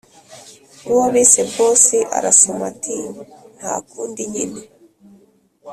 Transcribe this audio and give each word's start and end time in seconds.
uwo 0.91 1.05
bise 1.13 1.41
boss 1.53 1.85
arasoma 2.17 2.63
ati 2.71 2.97
ntakundi 3.57 4.21
nyine 4.31 4.61